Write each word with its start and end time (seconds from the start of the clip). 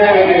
day. 0.00 0.37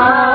Allah. 0.00 0.29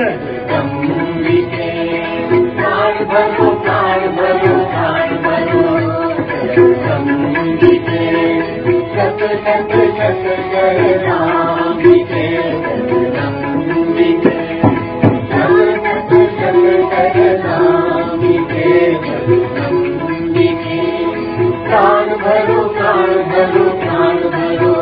जगदम्बिके 0.00 1.66
काल 2.60 2.94
भरो 3.10 3.48
काल 3.66 4.04
भरो 4.18 4.52
काल 4.74 5.10
भरो 5.24 5.64
जगदम्बिके 6.54 7.98
सत 8.94 9.20
सत 9.46 9.74
सत 9.98 10.24
जगदाम्बिके 10.54 12.22
जगदम्बिके 12.64 14.36
सत 15.32 15.52
सत 15.84 16.14
सत 16.38 16.64
जगदाम्बिके 16.94 18.72
जगदम्बिके 19.06 20.80
काल 21.70 22.08
भरो 22.24 22.60
काल 22.80 23.12
भरो 23.34 23.68
काल 23.84 24.18
भरो 24.38 24.72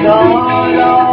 No, 0.02 0.66
no. 0.72 1.11